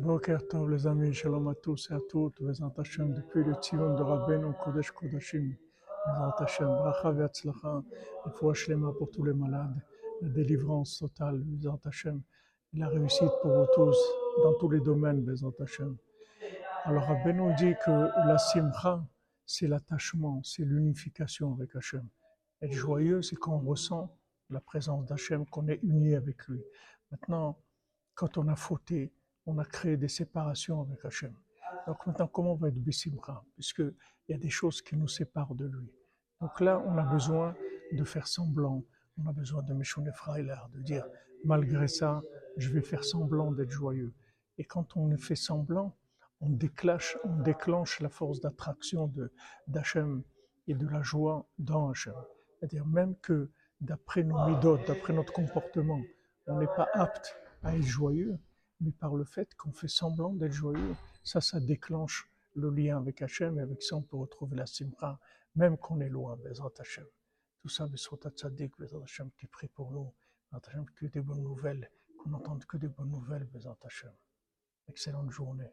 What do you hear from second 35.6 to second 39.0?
lui. Donc là, on a besoin de faire semblant,